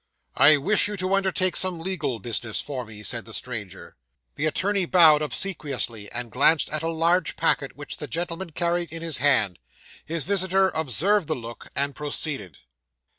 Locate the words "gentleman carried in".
8.07-9.03